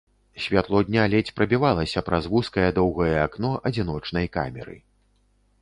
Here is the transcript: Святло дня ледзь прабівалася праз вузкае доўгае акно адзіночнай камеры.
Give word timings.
Святло 0.45 0.79
дня 0.87 1.03
ледзь 1.13 1.33
прабівалася 1.41 2.03
праз 2.09 2.29
вузкае 2.37 2.69
доўгае 2.79 3.15
акно 3.27 3.53
адзіночнай 3.71 4.27
камеры. 4.39 4.75